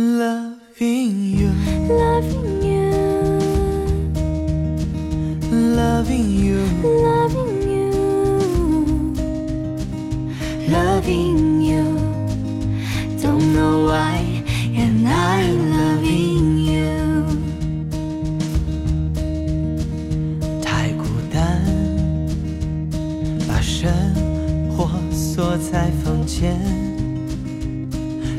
[0.00, 1.50] Loving you,
[1.88, 2.92] loving you,
[5.50, 6.62] loving you,
[7.02, 7.90] loving you,
[10.70, 11.82] loving you.
[13.20, 14.22] Don't know why,
[14.76, 17.24] and I'm loving you.
[20.62, 21.02] 太孤
[21.32, 21.60] 单，
[23.48, 23.92] 把生
[24.76, 26.56] 活锁在房间，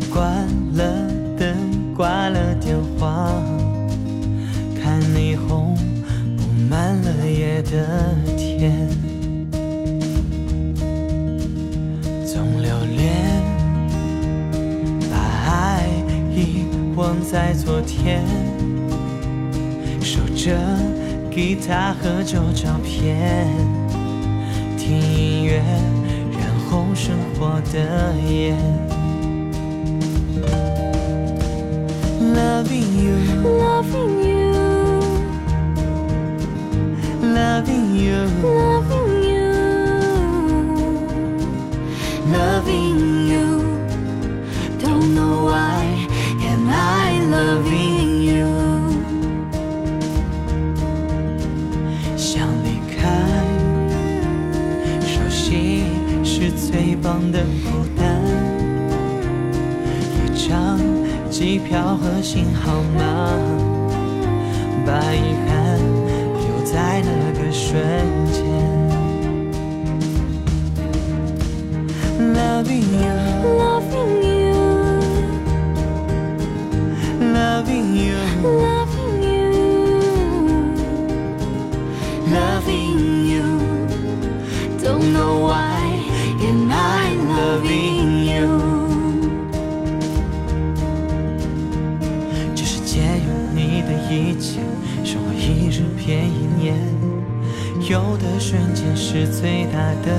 [0.10, 1.19] 关了灯，
[2.00, 3.30] 挂了电话，
[4.82, 5.76] 看霓虹
[6.38, 8.88] 布满了夜的天，
[12.26, 13.44] 总留恋，
[15.12, 15.18] 把
[15.52, 15.84] 爱
[16.34, 16.64] 遗
[16.96, 18.24] 忘在昨天。
[20.00, 20.58] 守着
[21.30, 23.46] 吉他和旧照片，
[24.78, 25.58] 听音乐
[26.32, 28.56] 染红生活的眼。
[32.69, 34.53] Loving you, Loving you,
[37.23, 39.49] loving you, loving you,
[42.37, 42.99] loving
[43.31, 43.47] you.
[44.79, 45.81] Don't know why,
[46.51, 48.47] and I loving you.
[52.17, 53.03] 想离开，
[55.01, 55.85] 熟悉
[56.23, 57.98] 是最棒的孤单。
[61.68, 63.02] 票和新号码，
[64.86, 65.80] 把遗憾
[66.34, 67.80] 留在那个瞬
[68.32, 68.40] 间。
[72.20, 73.16] Loving you,
[94.10, 94.60] 一切，
[95.04, 96.76] 生活一日变一年。
[97.88, 100.18] 有的瞬间是最大的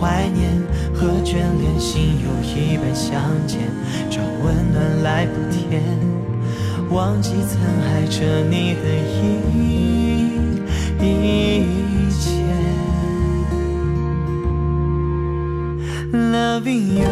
[0.00, 0.50] 怀念
[0.94, 3.60] 和眷恋，心有一半相见，
[4.10, 5.82] 找温暖来补填，
[6.90, 9.20] 忘记曾爱着你的一
[10.98, 11.04] 一
[12.10, 12.22] 切。
[16.12, 17.06] Loving you,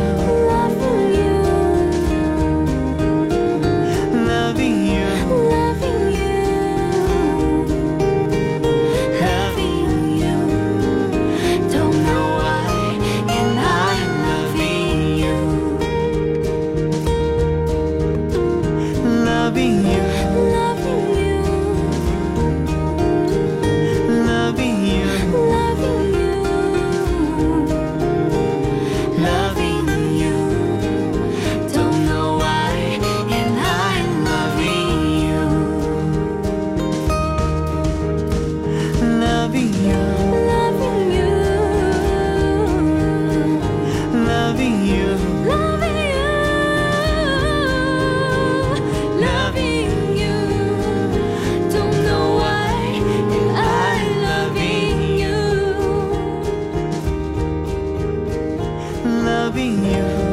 [59.50, 60.29] loving you,